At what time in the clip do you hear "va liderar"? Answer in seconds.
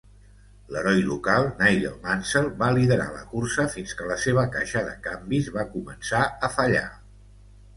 2.61-3.07